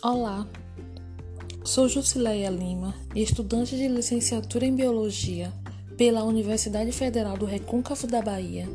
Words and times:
Olá, 0.00 0.46
sou 1.64 1.88
Jusileia 1.88 2.48
Lima, 2.50 2.94
estudante 3.16 3.76
de 3.76 3.88
licenciatura 3.88 4.64
em 4.64 4.72
Biologia 4.72 5.52
pela 5.96 6.22
Universidade 6.22 6.92
Federal 6.92 7.36
do 7.36 7.44
Recôncavo 7.44 8.06
da 8.06 8.22
Bahia, 8.22 8.68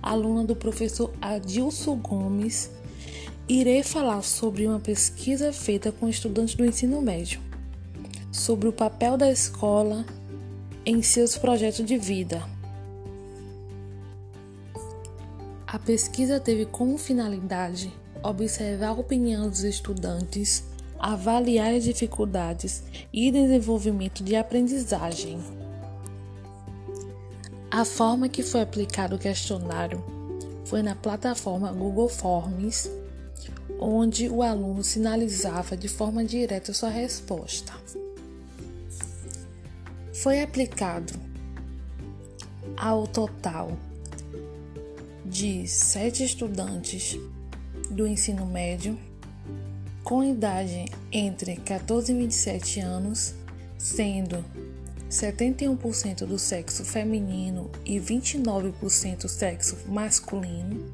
aluna 0.00 0.44
do 0.44 0.54
professor 0.54 1.12
Adilson 1.20 1.96
Gomes. 1.96 2.70
Irei 3.48 3.82
falar 3.82 4.22
sobre 4.22 4.68
uma 4.68 4.78
pesquisa 4.78 5.52
feita 5.52 5.90
com 5.90 6.08
estudantes 6.08 6.54
do 6.54 6.64
ensino 6.64 7.02
médio, 7.02 7.40
sobre 8.30 8.68
o 8.68 8.72
papel 8.72 9.16
da 9.16 9.28
escola 9.28 10.06
em 10.86 11.02
seus 11.02 11.36
projetos 11.36 11.84
de 11.84 11.98
vida. 11.98 12.40
A 15.66 15.76
pesquisa 15.76 16.38
teve 16.38 16.66
como 16.66 16.96
finalidade 16.96 17.92
observar 18.22 18.88
a 18.88 18.92
opinião 18.92 19.48
dos 19.48 19.62
estudantes, 19.62 20.64
avaliar 20.98 21.72
as 21.72 21.84
dificuldades 21.84 22.82
e 23.12 23.30
desenvolvimento 23.30 24.22
de 24.22 24.36
aprendizagem. 24.36 25.38
A 27.70 27.84
forma 27.84 28.28
que 28.28 28.42
foi 28.42 28.62
aplicado 28.62 29.16
o 29.16 29.18
questionário 29.18 30.02
foi 30.64 30.82
na 30.82 30.94
plataforma 30.94 31.72
Google 31.72 32.08
Forms, 32.08 32.90
onde 33.78 34.28
o 34.28 34.42
aluno 34.42 34.82
sinalizava 34.82 35.76
de 35.76 35.88
forma 35.88 36.24
direta 36.24 36.72
sua 36.72 36.88
resposta. 36.88 37.72
Foi 40.12 40.42
aplicado 40.42 41.12
ao 42.76 43.06
total 43.06 43.76
de 45.24 45.66
sete 45.68 46.24
estudantes 46.24 47.16
do 47.90 48.06
ensino 48.06 48.46
médio, 48.46 48.98
com 50.04 50.22
idade 50.24 50.86
entre 51.12 51.56
14 51.56 52.12
e 52.12 52.16
27 52.16 52.80
anos, 52.80 53.34
sendo 53.76 54.44
71% 55.10 56.26
do 56.26 56.38
sexo 56.38 56.84
feminino 56.84 57.70
e 57.84 57.98
29% 57.98 59.28
sexo 59.28 59.76
masculino. 59.86 60.92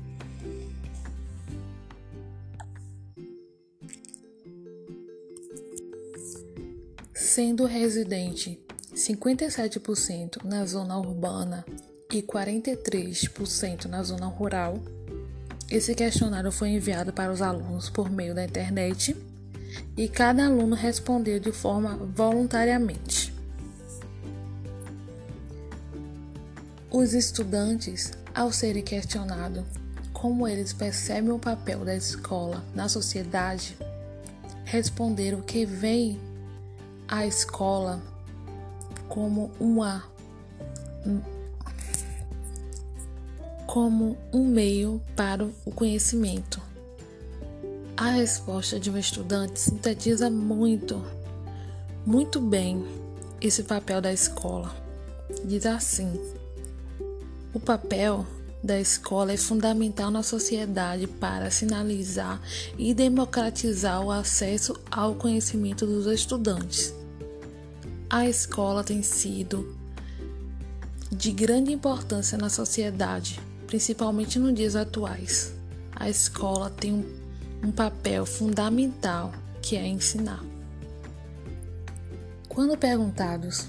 Sendo 7.12 7.66
residente 7.66 8.60
57% 8.94 10.44
na 10.44 10.64
zona 10.64 10.96
urbana 10.96 11.64
e 12.12 12.22
43% 12.22 13.86
na 13.86 14.02
zona 14.04 14.26
rural. 14.26 14.80
Esse 15.70 15.94
questionário 15.94 16.52
foi 16.52 16.70
enviado 16.70 17.12
para 17.12 17.32
os 17.32 17.40
alunos 17.40 17.88
por 17.88 18.10
meio 18.10 18.34
da 18.34 18.44
internet 18.44 19.16
e 19.96 20.08
cada 20.08 20.46
aluno 20.46 20.76
respondeu 20.76 21.40
de 21.40 21.52
forma 21.52 21.96
voluntariamente. 21.96 23.34
Os 26.90 27.12
estudantes, 27.12 28.12
ao 28.34 28.52
serem 28.52 28.82
questionados 28.82 29.64
como 30.12 30.46
eles 30.46 30.72
percebem 30.72 31.32
o 31.32 31.38
papel 31.38 31.84
da 31.84 31.94
escola 31.94 32.64
na 32.74 32.88
sociedade, 32.88 33.76
responderam 34.64 35.42
que 35.42 35.66
veem 35.66 36.20
a 37.08 37.26
escola 37.26 38.00
como 39.08 39.50
uma 39.60 40.04
como 43.74 44.16
um 44.32 44.46
meio 44.46 45.02
para 45.16 45.44
o 45.64 45.72
conhecimento. 45.72 46.62
A 47.96 48.10
resposta 48.10 48.78
de 48.78 48.88
um 48.88 48.96
estudante 48.96 49.58
sintetiza 49.58 50.30
muito, 50.30 51.04
muito 52.06 52.40
bem 52.40 52.86
esse 53.40 53.64
papel 53.64 54.00
da 54.00 54.12
escola. 54.12 54.72
Diz 55.44 55.66
assim: 55.66 56.12
o 57.52 57.58
papel 57.58 58.24
da 58.62 58.78
escola 58.78 59.32
é 59.32 59.36
fundamental 59.36 60.08
na 60.08 60.22
sociedade 60.22 61.08
para 61.08 61.50
sinalizar 61.50 62.40
e 62.78 62.94
democratizar 62.94 64.00
o 64.00 64.12
acesso 64.12 64.78
ao 64.88 65.16
conhecimento 65.16 65.84
dos 65.84 66.06
estudantes. 66.06 66.94
A 68.08 68.28
escola 68.28 68.84
tem 68.84 69.02
sido 69.02 69.76
de 71.10 71.32
grande 71.32 71.72
importância 71.72 72.38
na 72.38 72.48
sociedade 72.48 73.40
principalmente 73.74 74.38
nos 74.38 74.54
dias 74.54 74.76
atuais. 74.76 75.52
A 75.96 76.08
escola 76.08 76.70
tem 76.70 76.92
um, 76.92 77.04
um 77.66 77.72
papel 77.72 78.24
fundamental 78.24 79.32
que 79.60 79.74
é 79.74 79.84
ensinar. 79.84 80.44
Quando 82.48 82.78
perguntados 82.78 83.66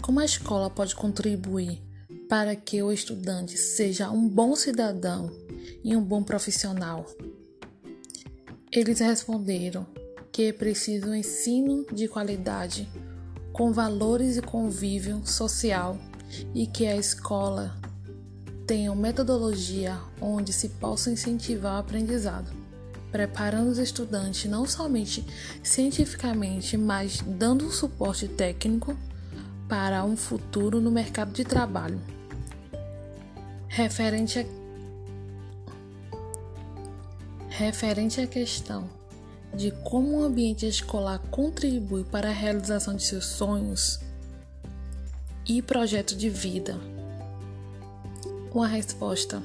como 0.00 0.18
a 0.18 0.24
escola 0.24 0.70
pode 0.70 0.96
contribuir 0.96 1.78
para 2.26 2.56
que 2.56 2.82
o 2.82 2.90
estudante 2.90 3.58
seja 3.58 4.10
um 4.10 4.26
bom 4.26 4.56
cidadão 4.56 5.30
e 5.84 5.94
um 5.94 6.02
bom 6.02 6.22
profissional, 6.22 7.04
eles 8.72 8.98
responderam 8.98 9.86
que 10.32 10.44
é 10.44 10.52
preciso 10.54 11.08
um 11.08 11.14
ensino 11.14 11.84
de 11.92 12.08
qualidade, 12.08 12.88
com 13.52 13.74
valores 13.74 14.38
e 14.38 14.40
convívio 14.40 15.20
social, 15.26 15.98
e 16.54 16.66
que 16.66 16.86
a 16.86 16.96
escola 16.96 17.76
tenham 18.68 18.94
metodologia 18.94 19.98
onde 20.20 20.52
se 20.52 20.68
possa 20.68 21.10
incentivar 21.10 21.76
o 21.76 21.78
aprendizado, 21.78 22.52
preparando 23.10 23.70
os 23.70 23.78
estudantes 23.78 24.44
não 24.50 24.66
somente 24.66 25.24
cientificamente, 25.62 26.76
mas 26.76 27.22
dando 27.26 27.64
um 27.64 27.70
suporte 27.70 28.28
técnico 28.28 28.94
para 29.66 30.04
um 30.04 30.18
futuro 30.18 30.82
no 30.82 30.90
mercado 30.90 31.32
de 31.32 31.44
trabalho. 31.44 31.98
Referente 33.68 34.40
a, 34.40 34.44
referente 37.48 38.20
à 38.20 38.26
questão 38.26 38.86
de 39.54 39.70
como 39.82 40.18
o 40.18 40.22
ambiente 40.22 40.66
escolar 40.66 41.20
contribui 41.30 42.04
para 42.04 42.28
a 42.28 42.34
realização 42.34 42.94
de 42.94 43.02
seus 43.02 43.24
sonhos 43.24 43.98
e 45.46 45.62
projeto 45.62 46.14
de 46.14 46.28
vida 46.28 46.97
uma 48.52 48.66
resposta 48.66 49.42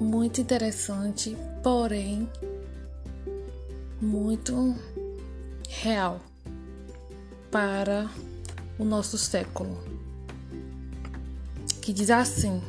muito 0.00 0.40
interessante, 0.40 1.36
porém 1.62 2.28
muito 4.00 4.74
real 5.68 6.20
para 7.50 8.08
o 8.78 8.84
nosso 8.84 9.18
século. 9.18 9.78
Que 11.80 11.92
diz 11.92 12.10
assim: 12.10 12.62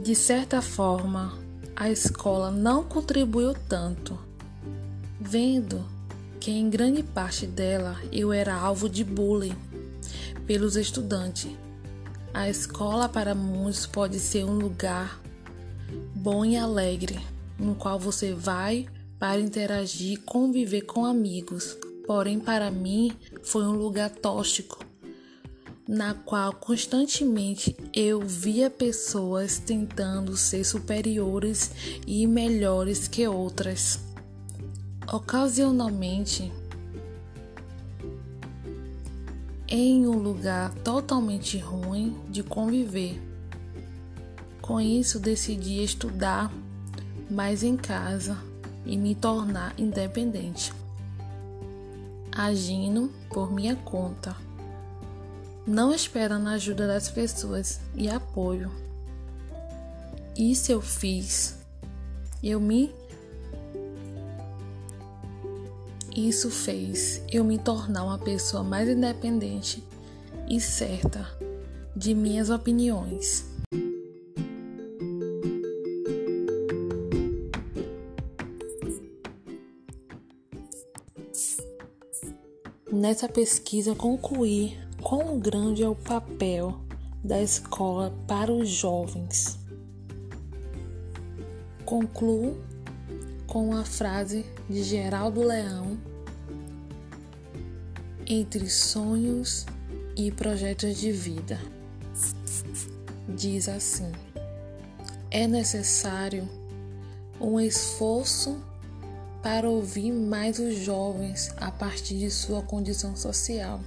de 0.00 0.14
certa 0.14 0.62
forma, 0.62 1.36
a 1.74 1.90
escola 1.90 2.50
não 2.50 2.84
contribuiu 2.84 3.54
tanto, 3.68 4.18
vendo 5.20 5.84
que 6.38 6.50
em 6.50 6.70
grande 6.70 7.02
parte 7.02 7.46
dela 7.46 7.96
eu 8.12 8.32
era 8.32 8.54
alvo 8.54 8.88
de 8.88 9.02
bullying 9.02 9.56
pelos 10.46 10.76
estudantes 10.76 11.50
a 12.32 12.48
escola 12.48 13.08
para 13.08 13.34
muitos 13.34 13.86
pode 13.86 14.18
ser 14.20 14.44
um 14.44 14.58
lugar 14.58 15.20
bom 16.14 16.44
e 16.44 16.56
alegre, 16.56 17.18
no 17.58 17.74
qual 17.74 17.98
você 17.98 18.32
vai 18.32 18.86
para 19.18 19.40
interagir 19.40 20.20
conviver 20.22 20.82
com 20.82 21.04
amigos. 21.04 21.76
Porém, 22.06 22.38
para 22.38 22.70
mim, 22.70 23.12
foi 23.42 23.64
um 23.64 23.72
lugar 23.72 24.10
tóxico, 24.10 24.84
na 25.86 26.14
qual 26.14 26.52
constantemente 26.54 27.76
eu 27.92 28.20
via 28.20 28.70
pessoas 28.70 29.58
tentando 29.58 30.36
ser 30.36 30.64
superiores 30.64 31.70
e 32.06 32.26
melhores 32.26 33.08
que 33.08 33.26
outras. 33.26 34.00
Ocasionalmente, 35.12 36.52
em 39.68 40.06
um 40.06 40.18
lugar 40.18 40.72
totalmente 40.76 41.58
ruim 41.58 42.16
de 42.30 42.42
conviver. 42.42 43.20
Com 44.62 44.80
isso, 44.80 45.20
decidi 45.20 45.82
estudar 45.82 46.50
mais 47.30 47.62
em 47.62 47.76
casa 47.76 48.36
e 48.86 48.96
me 48.96 49.14
tornar 49.14 49.74
independente, 49.78 50.72
agindo 52.32 53.12
por 53.28 53.52
minha 53.52 53.76
conta, 53.76 54.34
não 55.66 55.92
esperando 55.92 56.48
a 56.48 56.52
ajuda 56.52 56.86
das 56.86 57.10
pessoas 57.10 57.80
e 57.94 58.08
apoio. 58.08 58.70
Isso 60.34 60.72
eu 60.72 60.80
fiz. 60.80 61.58
Eu 62.42 62.60
me 62.60 62.94
Isso 66.18 66.50
fez 66.50 67.22
eu 67.30 67.44
me 67.44 67.56
tornar 67.58 68.02
uma 68.02 68.18
pessoa 68.18 68.64
mais 68.64 68.88
independente 68.88 69.84
e 70.48 70.60
certa 70.60 71.24
de 71.94 72.12
minhas 72.12 72.50
opiniões. 72.50 73.46
Nessa 82.90 83.28
pesquisa 83.28 83.94
concluí 83.94 84.76
quão 85.00 85.38
grande 85.38 85.84
é 85.84 85.88
o 85.88 85.94
papel 85.94 86.80
da 87.22 87.40
escola 87.40 88.12
para 88.26 88.52
os 88.52 88.68
jovens. 88.68 89.56
Concluo 91.84 92.56
com 93.46 93.72
a 93.72 93.84
frase 93.84 94.44
de 94.68 94.82
Geraldo 94.82 95.42
Leão 95.44 96.07
entre 98.30 98.68
sonhos 98.68 99.64
e 100.14 100.30
projetos 100.30 100.98
de 100.98 101.10
vida. 101.10 101.58
Diz 103.26 103.70
assim: 103.70 104.12
É 105.30 105.48
necessário 105.48 106.46
um 107.40 107.58
esforço 107.58 108.58
para 109.42 109.66
ouvir 109.66 110.12
mais 110.12 110.58
os 110.58 110.74
jovens 110.76 111.54
a 111.56 111.70
partir 111.70 112.18
de 112.18 112.30
sua 112.30 112.60
condição 112.60 113.16
social. 113.16 113.80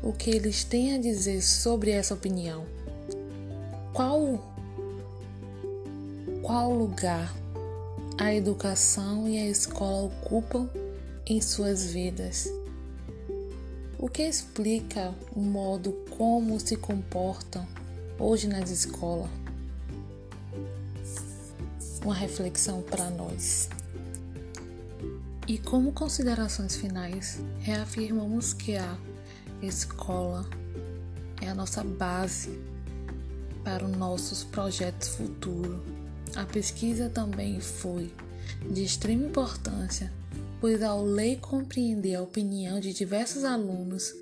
O 0.00 0.12
que 0.12 0.30
eles 0.30 0.62
têm 0.62 0.94
a 0.94 1.00
dizer 1.00 1.42
sobre 1.42 1.90
essa 1.90 2.14
opinião? 2.14 2.66
Qual 3.92 4.48
qual 6.40 6.72
lugar 6.72 7.34
a 8.16 8.32
educação 8.32 9.26
e 9.26 9.40
a 9.40 9.46
escola 9.48 10.04
ocupam 10.04 10.70
em 11.26 11.40
suas 11.40 11.84
vidas? 11.84 12.48
O 14.00 14.08
que 14.08 14.22
explica 14.22 15.12
o 15.34 15.40
modo 15.40 15.92
como 16.16 16.60
se 16.60 16.76
comportam 16.76 17.66
hoje 18.16 18.46
nas 18.46 18.70
escolas? 18.70 19.28
Uma 22.04 22.14
reflexão 22.14 22.80
para 22.80 23.10
nós. 23.10 23.68
E 25.48 25.58
como 25.58 25.90
considerações 25.90 26.76
finais, 26.76 27.40
reafirmamos 27.58 28.54
que 28.54 28.76
a 28.76 28.96
escola 29.60 30.48
é 31.42 31.48
a 31.48 31.54
nossa 31.54 31.82
base 31.82 32.56
para 33.64 33.84
os 33.84 33.96
nossos 33.96 34.44
projetos 34.44 35.08
futuros. 35.08 35.80
A 36.36 36.44
pesquisa 36.44 37.10
também 37.10 37.60
foi 37.60 38.14
de 38.70 38.84
extrema 38.84 39.26
importância, 39.26 40.12
pois 40.60 40.82
ao 40.82 41.04
ler 41.04 41.34
e 41.34 41.36
compreender 41.36 42.16
a 42.16 42.22
opinião 42.22 42.80
de 42.80 42.92
diversos 42.92 43.44
alunos 43.44 44.14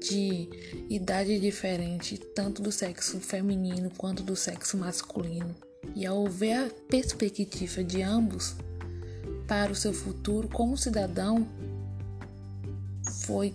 de 0.00 0.48
idade 0.88 1.38
diferente, 1.40 2.18
tanto 2.18 2.62
do 2.62 2.70
sexo 2.70 3.20
feminino 3.20 3.90
quanto 3.96 4.22
do 4.22 4.36
sexo 4.36 4.76
masculino, 4.76 5.54
e 5.94 6.06
ao 6.06 6.26
ver 6.26 6.54
a 6.54 6.70
perspectiva 6.88 7.82
de 7.82 8.02
ambos, 8.02 8.54
para 9.46 9.72
o 9.72 9.74
seu 9.74 9.92
futuro 9.92 10.48
como 10.48 10.78
cidadão 10.78 11.46
foi 13.24 13.52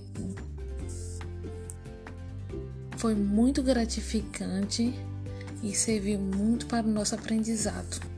foi 2.98 3.14
muito 3.14 3.62
gratificante 3.62 4.94
e 5.62 5.74
serviu 5.76 6.20
muito 6.20 6.66
para 6.66 6.86
o 6.86 6.90
nosso 6.90 7.14
aprendizado. 7.16 8.15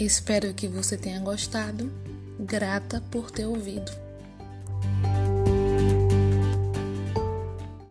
Espero 0.00 0.54
que 0.54 0.66
você 0.66 0.96
tenha 0.96 1.20
gostado. 1.20 1.92
Grata 2.38 3.02
por 3.10 3.30
ter 3.30 3.44
ouvido. 3.44 3.92